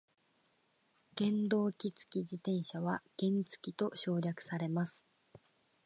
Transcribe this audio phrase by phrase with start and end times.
[1.15, 5.03] 原動機付き自転車は原付と省略されます。